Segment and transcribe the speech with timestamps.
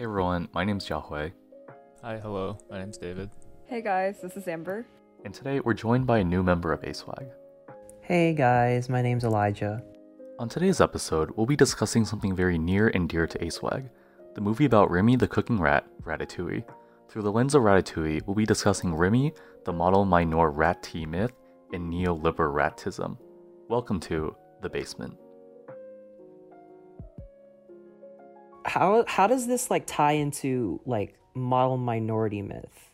[0.00, 1.30] Hey everyone, my name's Jiahui,
[2.00, 2.56] Hi, hello.
[2.70, 3.28] My name's David.
[3.66, 4.86] Hey guys, this is Amber.
[5.26, 7.28] and today we're joined by a new member of ASWAG.
[8.00, 9.82] Hey guys, my name's Elaijah.
[10.38, 13.90] On today's episode, we'll be discussing something very near and dear to ASWAG,
[14.34, 16.64] the movie about Remy the cooking rat, Ratatouille.
[17.10, 19.34] Through the lens of Ratatouille, we'll be discussing Remy,
[19.66, 21.34] the model mino-rat-y myth,
[21.74, 23.18] and neoliberal rat-ism.
[23.68, 25.18] Welcome to The bAASement.
[28.70, 32.90] How how does this like tie into like model minority myth?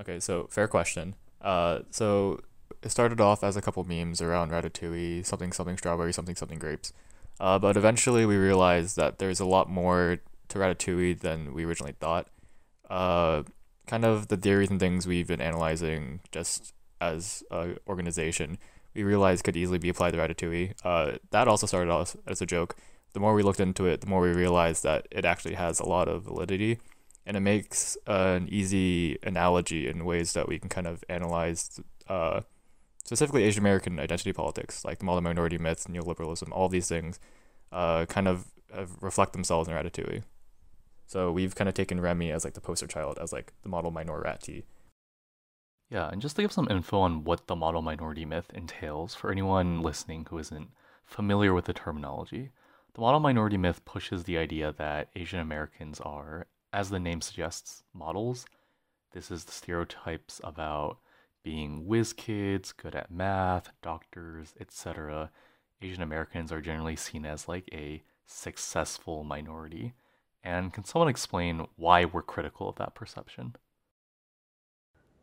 [0.00, 1.14] Okay, so fair question.
[1.42, 2.40] Uh, so
[2.82, 6.94] it started off as a couple memes around Ratatouille, something something strawberry, something something grapes.
[7.38, 11.94] Uh, but eventually we realized that there's a lot more to Ratatouille than we originally
[12.00, 12.28] thought.
[12.88, 13.42] Uh,
[13.86, 18.56] kind of the theories and things we've been analyzing just as a organization,
[18.94, 20.72] we realized could easily be applied to Ratatouille.
[20.82, 22.74] Uh, that also started off as a joke.
[23.12, 25.88] The more we looked into it, the more we realized that it actually has a
[25.88, 26.78] lot of validity
[27.26, 31.80] and it makes uh, an easy analogy in ways that we can kind of analyze
[32.08, 32.40] uh,
[33.04, 37.20] specifically Asian American identity politics, like the model minority myth, neoliberalism, all these things
[37.70, 40.22] uh, kind of uh, reflect themselves in Ratatouille.
[41.06, 43.90] So we've kind of taken Remy as like the poster child, as like the model
[43.90, 44.64] minority.
[45.90, 49.30] Yeah, and just to give some info on what the model minority myth entails for
[49.30, 50.70] anyone listening who isn't
[51.04, 52.50] familiar with the terminology,
[52.94, 57.82] the model minority myth pushes the idea that Asian Americans are, as the name suggests,
[57.94, 58.44] models.
[59.12, 60.98] This is the stereotypes about
[61.42, 65.30] being whiz kids, good at math, doctors, etc.
[65.80, 69.94] Asian Americans are generally seen as like a successful minority.
[70.44, 73.56] And can someone explain why we're critical of that perception?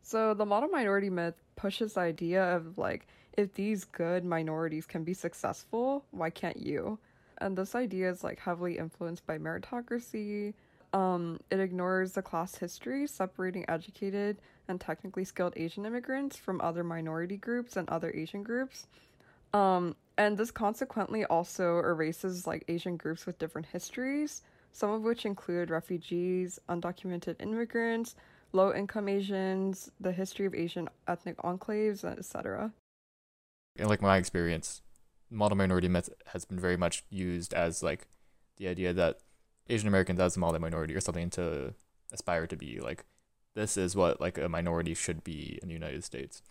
[0.02, 5.04] So, the model minority myth pushes the idea of like, if these good minorities can
[5.04, 6.98] be successful, why can't you?
[7.40, 10.54] And this idea is like heavily influenced by meritocracy.
[10.92, 14.38] Um, it ignores the class history separating educated
[14.68, 18.86] and technically skilled Asian immigrants from other minority groups and other Asian groups.
[19.52, 25.24] Um, and this consequently also erases like Asian groups with different histories, some of which
[25.24, 28.16] include refugees, undocumented immigrants,
[28.52, 32.72] low income Asians, the history of Asian ethnic enclaves, etc.
[33.76, 34.82] In like my experience,
[35.30, 38.06] model minority myth has been very much used as like
[38.56, 39.20] the idea that
[39.68, 41.74] Asian Americans as a model minority or something to
[42.12, 42.80] aspire to be.
[42.80, 43.04] Like
[43.54, 46.42] this is what like a minority should be in the United States.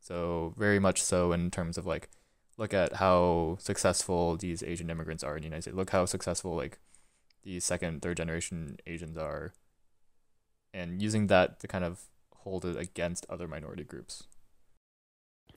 [0.00, 2.08] So very much so in terms of like
[2.56, 5.76] look at how successful these Asian immigrants are in the United States.
[5.76, 6.78] Look how successful like
[7.42, 9.52] these second, third generation Asians are.
[10.74, 12.02] And using that to kind of
[12.38, 14.24] hold it against other minority groups.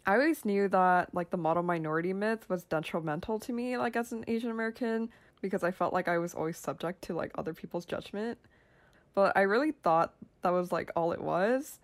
[0.05, 4.11] I always knew that like the model minority myth was detrimental to me like as
[4.11, 5.09] an Asian American
[5.41, 8.37] because I felt like I was always subject to like other people's judgment.
[9.13, 11.79] But I really thought that was like all it was.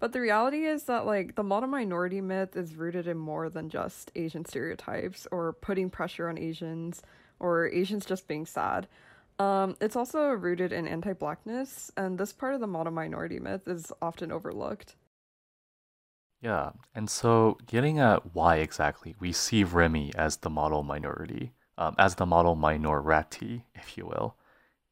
[0.00, 3.68] But the reality is that like the model minority myth is rooted in more than
[3.68, 7.02] just Asian stereotypes or putting pressure on Asians
[7.38, 8.88] or Asians just being sad.
[9.38, 13.92] Um, it's also rooted in anti-blackness, and this part of the model minority myth is
[14.00, 14.94] often overlooked.
[16.42, 21.94] Yeah, and so getting at why exactly we see Remy as the model minority, um,
[21.98, 24.34] as the model minority, if you will.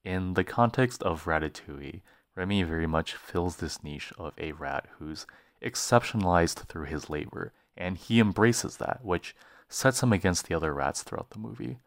[0.04, 2.02] In the context of Ratatouille,
[2.36, 5.26] Remy very much fills this niche of a rat who's
[5.60, 9.34] exceptionalized through his labor, and he embraces that, which
[9.68, 11.78] sets him against the other rats throughout the movie.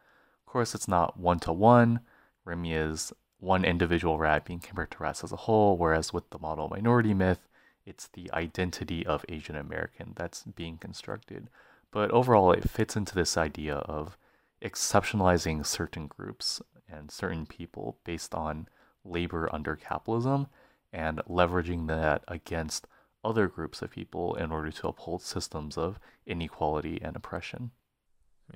[0.46, 2.02] Of course, it's not one to one.
[2.44, 6.40] Remy is one individual rat being compared to rats as a whole, whereas with the
[6.40, 7.48] model minority myth,
[7.86, 11.50] it's the identity of Asian American that's being constructed.
[11.92, 14.18] But overall, it fits into this idea of
[14.62, 18.68] exceptionalizing certain groups and certain people based on
[19.04, 20.48] labor under capitalism
[20.92, 22.88] and leveraging that against
[23.24, 27.72] other groups of people in order to uphold systems of inequality and oppression.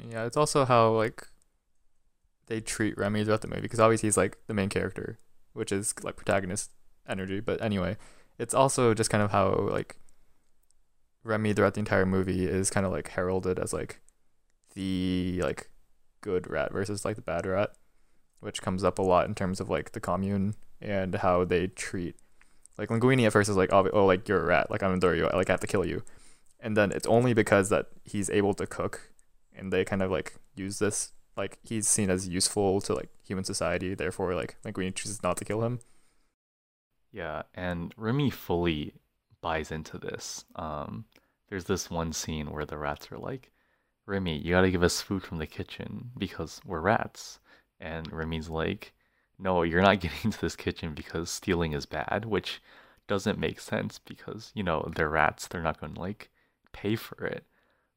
[0.09, 1.27] Yeah, it's also how like
[2.47, 5.17] they treat Remy throughout the movie because obviously he's like the main character,
[5.53, 6.71] which is like protagonist
[7.07, 7.39] energy.
[7.39, 7.97] But anyway,
[8.37, 9.95] it's also just kind of how like
[11.23, 13.99] Remy throughout the entire movie is kind of like heralded as like
[14.73, 15.69] the like
[16.21, 17.71] good rat versus like the bad rat,
[18.39, 22.15] which comes up a lot in terms of like the commune and how they treat
[22.77, 25.13] like Linguini at first is like oh, like you're a rat like I'm gonna throw
[25.13, 26.03] you like I have to kill you,
[26.59, 29.11] and then it's only because that he's able to cook,
[29.55, 33.43] and they kind of like use this like he's seen as useful to like human
[33.43, 33.95] society.
[33.95, 35.79] Therefore, like Linguini chooses not to kill him.
[37.11, 38.93] Yeah, and Remy fully
[39.41, 40.45] buys into this.
[40.55, 41.05] Um,
[41.49, 43.51] there's this one scene where the rats are like,
[44.05, 47.39] Remy, you gotta give us food from the kitchen because we're rats.
[47.79, 48.93] And Remy's like,
[49.39, 52.61] no, you're not getting into this kitchen because stealing is bad, which
[53.07, 55.47] doesn't make sense because, you know, they're rats.
[55.47, 56.29] They're not going to like
[56.73, 57.45] pay for it.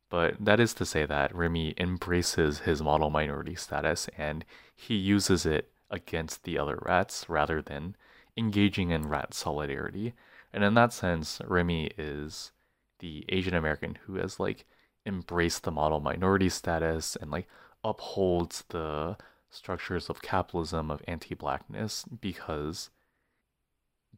[0.09, 5.47] But that is to say that Remy embraces his model minority status and he uses
[5.47, 7.97] it against the other rats rather than
[8.41, 10.15] engaging in rat solidarity.
[10.53, 12.51] And in that sense, Remy is
[12.99, 14.67] the Asian American who has like
[15.07, 17.47] embraced the model minority status and like
[17.85, 19.17] upholds the
[19.49, 22.91] structures of capitalism of anti-blackness because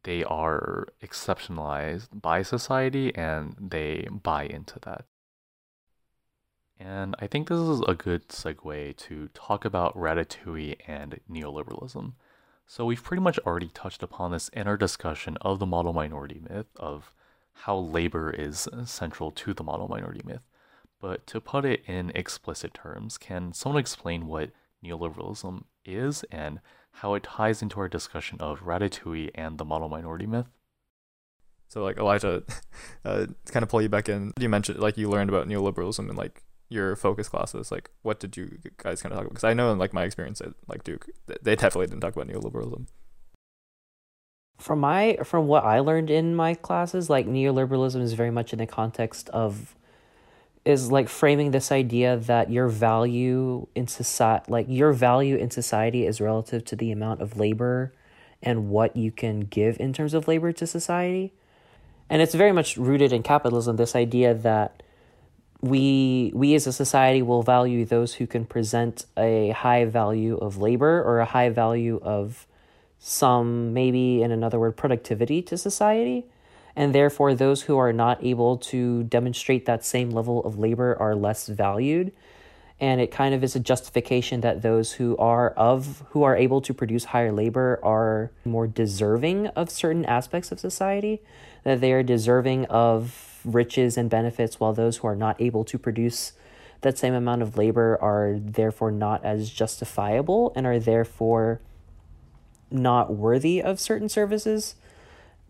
[0.04, 5.04] they are exceptionalized by society and they buy into that.
[6.78, 12.14] And I think this is a good segue to talk about Ratatouille and neoliberalism.
[12.66, 16.40] So, we've pretty much already touched upon this in our discussion of the model minority
[16.48, 17.12] myth, of
[17.52, 20.46] how labor is central to the model minority myth.
[21.00, 24.50] But to put it in explicit terms, can someone explain what
[24.84, 26.60] neoliberalism is and
[26.96, 30.46] how it ties into our discussion of Ratatouille and the model minority myth.
[31.68, 32.42] So, like Elaijah,
[33.04, 36.16] uh, kind of pull you back in, you mentioned like you learned about neoliberalism in
[36.16, 36.42] like
[36.72, 37.70] your focus classes.
[37.70, 39.34] Like, what did you guys kind of talk about?
[39.34, 41.06] Because I know in like my experience at like Duke,
[41.42, 42.86] they definitely didn't talk about neoliberalism.
[44.58, 48.58] From my from what I learned in my classes, like neoliberalism is very much in
[48.58, 49.74] the context of
[50.64, 56.06] is like framing this idea that your value in society like your value in society
[56.06, 57.92] is relative to the amount of labor
[58.42, 61.32] and what you can give in terms of labor to society
[62.08, 64.82] and it's very much rooted in capitalism this idea that
[65.62, 70.58] we we as a society will value those who can present a high value of
[70.58, 72.46] labor or a high value of
[72.98, 76.26] some maybe in another word productivity to society.
[76.74, 81.14] And therefore those who are not able to demonstrate that same level of labor are
[81.14, 82.12] less valued.
[82.80, 86.60] And it kind of is a justification that those who are of who are able
[86.62, 91.20] to produce higher labor are more deserving of certain aspects of society
[91.62, 95.78] that they are deserving of riches and benefits while those who are not able to
[95.78, 96.32] produce
[96.82, 101.60] that same amount of labor are therefore not as justifiable and are therefore
[102.70, 104.74] not worthy of certain services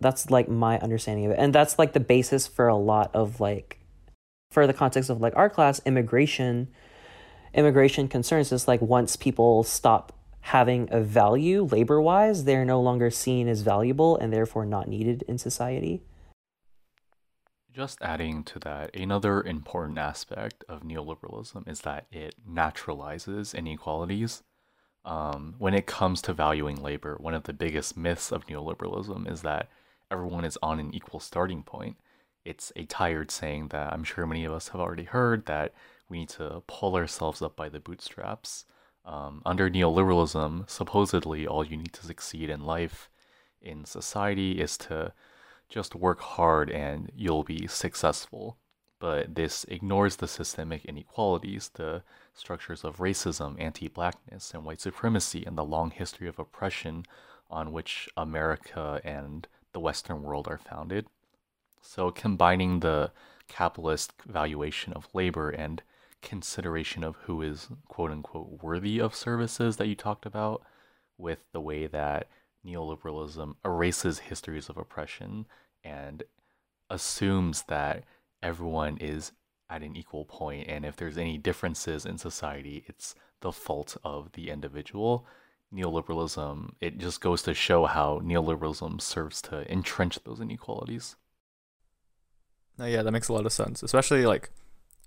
[0.03, 1.39] that's like my understanding of it.
[1.39, 3.79] And that's like the basis for a lot of like
[4.51, 6.69] for the context of like our class, immigration
[7.55, 13.11] immigration concerns is like once people stop having a value labor wise, they're no longer
[13.11, 16.03] seen as valuable and therefore not needed in society.
[17.73, 24.43] Just adding to that, another important aspect of neoliberalism is that it naturalizes inequalities.
[25.07, 29.41] Um, when it comes to valuing labor, one of the biggest myths of neoliberalism is
[29.41, 29.71] that
[30.11, 31.97] everyone is on an equal starting point.
[32.45, 35.73] It's a tired saying that I'm sure many of us have already heard that
[36.11, 38.67] we need to pull ourselves up by the bootstraps.
[39.07, 43.09] Um, under neoliberalism, supposedly all you need to succeed in life,
[43.63, 45.15] in society, is to
[45.73, 48.59] just work hard and you'll be successful.
[49.01, 52.05] But this ignores the systemic inequalities, the
[52.35, 57.05] structures of racism, anti blackness, and white supremacy, and the long history of oppression
[57.51, 61.07] on which America and the Western world are founded.
[61.81, 63.11] So, combining the
[63.49, 65.83] capitalist valuation of labor and
[66.21, 70.63] consideration of who is quote unquote worthy of services that you talked about
[71.19, 72.29] with the way that
[72.65, 75.47] neoliberalism erases histories of oppression
[75.85, 76.23] and
[76.91, 78.05] assumes that
[78.43, 79.33] everyone is
[79.71, 84.31] at an equal point and if there's any differences in society it's the fault of
[84.33, 85.27] the individual
[85.75, 91.17] neoliberalism, it just goes to show how neoliberalism serves to entrench those inequalities.
[92.79, 93.83] No, yeah, that makes a lot of sense.
[93.83, 94.51] Especially like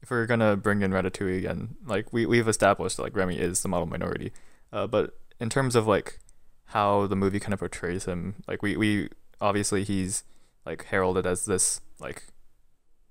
[0.02, 3.62] if we're gonna bring in Ratatouille again, like we we've established that like Remy is
[3.62, 4.32] the model minority,
[4.72, 6.20] uh, but in terms of like
[6.66, 9.10] how the movie kind of portrays him, like we we
[9.42, 10.24] obviously he's
[10.66, 12.24] like heralded as this like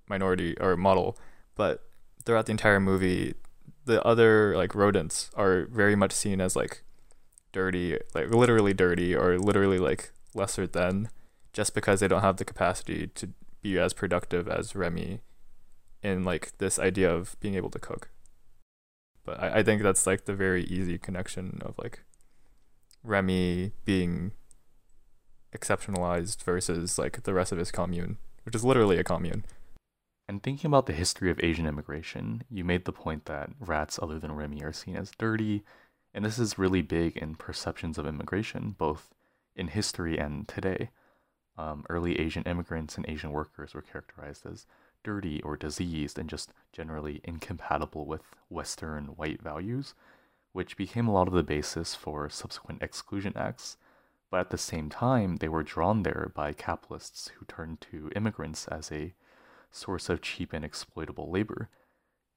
[0.09, 1.19] minority or model,
[1.55, 1.85] but
[2.25, 3.35] throughout the entire movie,
[3.85, 6.83] the other like rodents are very much seen as like
[7.53, 11.11] dirty, like literally dirty or literally like lesser than,
[11.53, 13.31] just because they don't have the capacity to
[13.63, 15.21] be as productive as Remy
[16.03, 18.11] in like this idea of being able to cook.
[19.25, 22.05] But I, I think that's like the very easy connection of like
[23.03, 24.33] Remy being
[25.55, 29.45] exceptionalized versus like the rest of his commune, which is literally a commune.
[30.27, 34.19] And thinking about the history of Asian immigration, you made the point that rats other
[34.19, 35.65] than Remy are seen as dirty
[36.15, 39.13] and this is really big in perceptions of immigration, both
[39.57, 40.91] in history and today.
[41.59, 44.67] Um, early Asian immigrants and Asian workers were characterized as
[45.03, 49.95] dirty or diseased and just generally incompatible with Western white values,
[50.53, 53.77] which became a lot of the basis for subsequent exclusion acts.
[54.35, 58.67] But at the same time, they were drawn there by capitalists who turned to immigrants
[58.67, 59.15] as a
[59.71, 61.69] source of cheap and exploitable labor.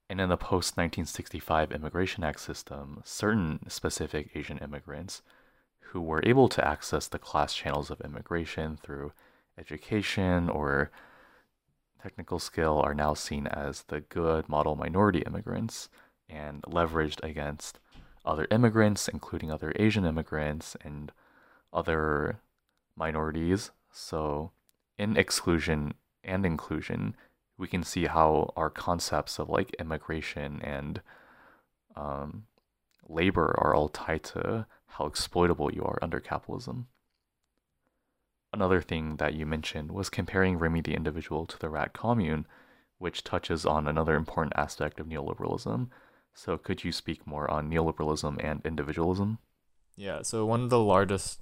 [0.07, 5.23] And in the post 1965 Immigration Act system, certain specific Asian immigrants
[5.85, 9.11] who were able to access the class channels of immigration through
[9.57, 10.91] education or
[11.99, 15.89] technical skill are now seen as the good model minority immigrants
[16.29, 17.79] and leveraged against
[18.23, 21.11] other immigrants, including other Asian immigrants and
[21.77, 22.39] other
[22.95, 23.71] minorities.
[23.91, 24.51] So,
[24.97, 25.93] in exclusion
[26.23, 27.15] and inclusion,
[27.57, 31.01] we can see how our concepts of like immigration and
[31.95, 32.45] um,
[33.07, 36.87] labor are all tied to how exploitable you are under capitalism.
[38.51, 42.47] Another thing that you mentioned was comparing Remy the individual to the rat commune,
[42.97, 45.89] which touches on another important aspect of neoliberalism.
[46.33, 49.37] So, could you speak more on neoliberalism and individualism?
[49.97, 50.21] Yeah.
[50.21, 51.41] So one of the largest,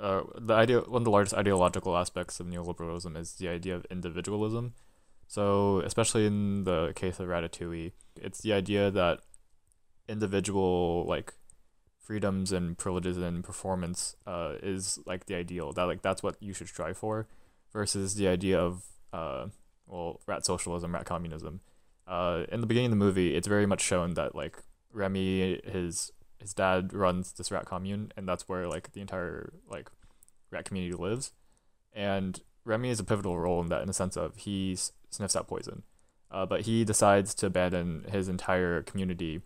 [0.00, 3.84] uh, the idea, one of the largest ideological aspects of neoliberalism is the idea of
[3.90, 4.74] individualism.
[5.26, 9.20] So, especially in the case of Ratatouille, it's the idea that
[10.08, 11.34] individual like
[12.08, 16.54] freedoms and privileges and performance uh, is like the ideal that like that's what you
[16.54, 17.28] should strive for
[17.70, 19.46] versus the idea of uh,
[19.86, 21.60] well rat socialism rat communism
[22.06, 24.56] uh, in the beginning of the movie it's very much shown that like
[24.90, 29.90] remy his his dad runs this rat commune and that's where like the entire like
[30.50, 31.32] rat community lives
[31.92, 34.76] and remy is a pivotal role in that in the sense of he
[35.10, 35.82] sniffs out poison
[36.30, 39.40] uh, but he decides to abandon his entire community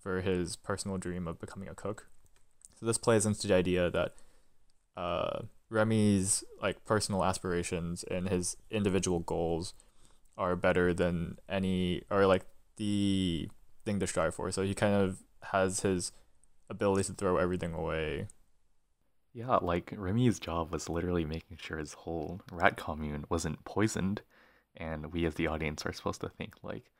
[0.00, 2.08] for his personal dream of becoming a cook.
[2.78, 4.14] So this plays into the idea that
[4.96, 9.74] uh, Remy's like personal aspirations and his individual goals
[10.36, 13.48] are better than any or like the
[13.84, 14.52] thing to strive for.
[14.52, 15.18] So he kind of
[15.52, 16.12] has his
[16.70, 18.28] ability to throw everything away.
[19.32, 24.22] Yeah, like Remy's job was literally making sure his whole rat commune wasn't poisoned,
[24.76, 26.90] and we as the audience are supposed to think like,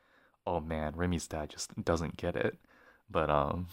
[0.45, 2.57] oh man, Remy's dad just doesn't get it.
[3.09, 3.67] But um,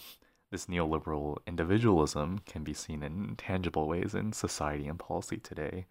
[0.51, 5.87] this neoliberal individualism can be seen in tangible ways in society and policy today.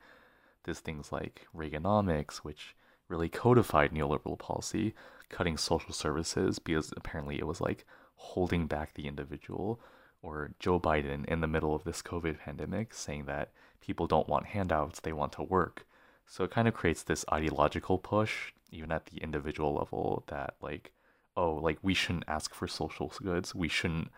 [0.63, 2.75] There's things like Reaganomics, which
[3.07, 4.95] really codified neoliberal policy,
[5.29, 9.79] cutting social services because apparently it was like holding back the individual,
[10.21, 14.47] or Joe Biden in the middle of this COVID pandemic saying that people don't want
[14.47, 15.85] handouts, they want to work.
[16.25, 20.91] So it kind of creates this ideological push, even at the individual level, that like
[21.37, 23.53] oh, like we shouldn't ask for social goods.
[23.53, 24.09] We shouldn't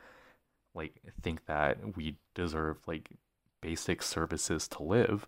[0.73, 3.09] like think that we deserve like
[3.61, 5.25] basic services to live.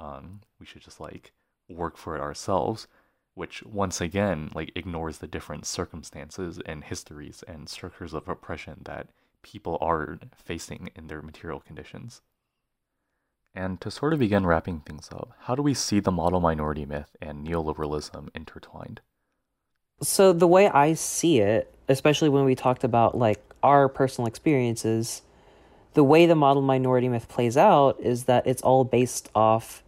[0.00, 1.32] Um, we should just like
[1.68, 2.88] work for it ourselves,
[3.38, 9.06] which once again like ignores the different circumstances and histories and structures of oppression that
[9.42, 12.20] people are facing in their material conditions.
[13.54, 16.84] And to sort of begin wrapping things up, how do we see the model minority
[16.84, 19.00] myth and neoliberalism intertwined?
[20.02, 25.22] So the way I see it, especially when we talked about like our personal experiences,
[25.94, 29.84] the way the model minority myth plays out is that it's all based off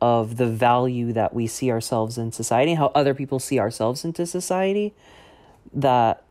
[0.00, 4.26] of the value that we see ourselves in society, how other people see ourselves into
[4.26, 4.94] society,
[5.72, 6.22] that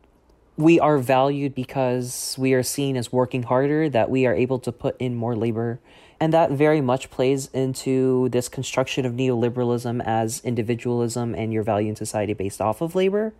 [0.57, 4.71] we are valued because we are seen as working harder, that we are able to
[4.71, 5.79] put in more labor
[6.19, 11.89] and that very much plays into this construction of neoliberalism as individualism and your value
[11.89, 13.33] in society based off of labor.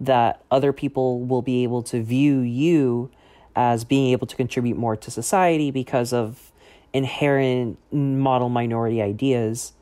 [0.00, 3.10] That other people will be able to view you
[3.54, 6.47] as being able to contribute more to society because of
[6.92, 9.72] inherent model minority ideas.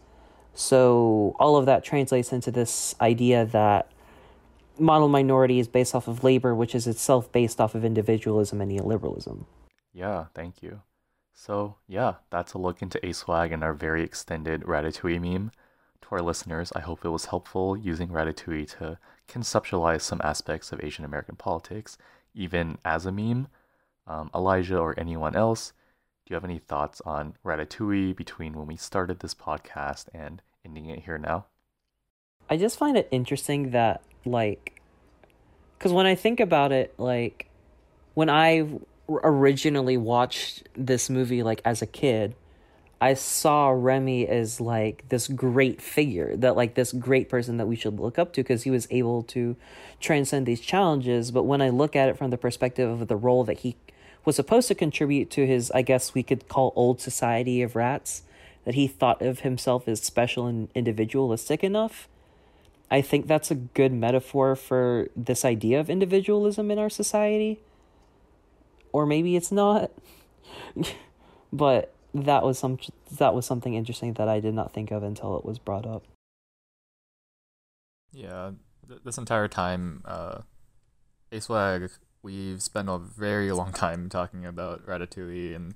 [0.54, 3.90] So, all of that translates into this idea that
[4.78, 8.70] model minority is based off of labor, which is itself based off of individualism and
[8.70, 9.44] neoliberalism.
[9.92, 10.82] Yeah, thank you.
[11.34, 15.52] So, yeah, that's a look into ASWAG and our very extended Ratatouille meme.
[16.02, 18.98] To our listeners, I hope it was helpful using Ratatouille to
[19.28, 21.98] conceptualize some aspects of Asian American politics,
[22.34, 23.48] even as a meme.
[24.06, 25.72] Um, Elaijah or anyone else,
[26.26, 30.86] do you have any thoughts on Ratatouille between when we started this podcast and ending
[30.86, 31.46] it here now?
[32.50, 34.80] I just find it interesting that, like,
[35.78, 37.48] because when I think about it, like,
[38.14, 38.66] when I
[39.08, 42.34] originally watched this movie like as a kid,
[43.00, 47.76] I saw Remy as like this great figure, that like this great person that we
[47.76, 49.54] should look up to because he was able to
[50.00, 51.30] transcend these challenges.
[51.30, 53.76] But when I look at it from the perspective of the role that he
[54.26, 58.22] was supposed to contribute to his, I guess we could call old society of rats,
[58.64, 62.08] that he thought of himself as special and individualistic enough.
[62.90, 67.60] I think that's a good metaphor for this idea of individualism in our society
[68.96, 69.90] or maybe it's not.
[71.52, 72.78] but that was some
[73.18, 76.02] that was something interesting that I did not think of until it was brought up.
[78.10, 78.52] Yeah,
[78.88, 80.40] th- this entire time, uh,
[81.30, 81.90] ASWAG,
[82.26, 85.74] we've spent a very long time talking about Ratatouille, and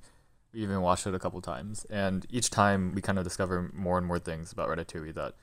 [0.53, 1.87] we even watched it a couple times.
[1.89, 5.35] And each time, we kind of discover more and more things about Ratatouille that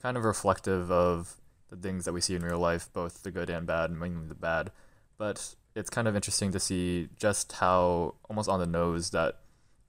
[0.00, 1.36] kind of reflective of
[1.68, 4.34] the things that we see in real life, both the good and bad, mainly the
[4.34, 4.72] bad.
[5.18, 9.40] But it's kind of interesting to see just how almost on the nose that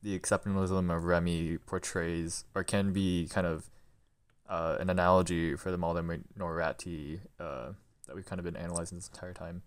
[0.01, 3.69] the exceptionalism of Remy portrays or can be kind of
[4.49, 7.69] uh, an analogy for the model minority uh,
[8.07, 9.61] that we've kind of been analyzing this entire time.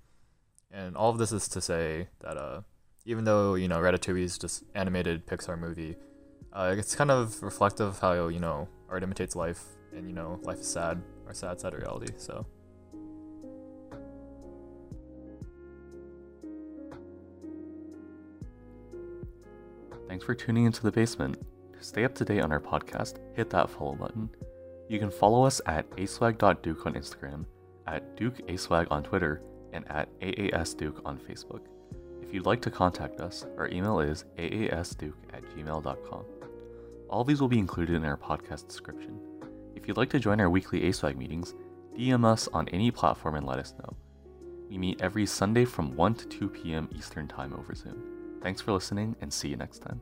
[0.70, 2.62] And all of this is to say that uh,
[3.04, 5.96] even though you know Ratatouille is just animated Pixar movie,
[6.52, 9.62] uh, it's kind of reflective of how you know art imitates life,
[9.94, 12.12] and you know life is sad or sad sad reality.
[12.16, 12.46] So.
[20.08, 21.34] Thanks for tuning into the bAASement.
[21.76, 24.30] To stay up to date on our podcast, hit that follow button.
[24.88, 27.44] You can follow us at aswag.duke on Instagram,
[27.86, 29.42] at dukeaswag on Twitter,
[29.76, 31.60] and at aasduke on Facebook.
[32.22, 36.24] If you'd like to contact us, our email is aasduke at gmail.com.
[37.08, 39.20] All these will be included in our podcast description.
[39.76, 41.54] If you'd like to join our weekly ASWAG meetings,
[41.96, 43.96] DM us on any platform and let us know.
[44.68, 46.88] We meet every Sunday from 1 to 2 p.m.
[46.96, 48.02] Eastern Time over Zoom.
[48.42, 50.00] Thanks for listening and see you next time.